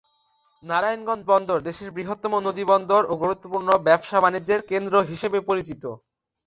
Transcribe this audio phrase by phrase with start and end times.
[0.63, 5.83] নারায়ণগঞ্জ বন্দর দেশের বৃহত্তম নদীবন্দর ও গুরুত্বপূর্ণ ব্যবসা-বাণিজ্য কেন্দ্র হিসেবে পরিচিত।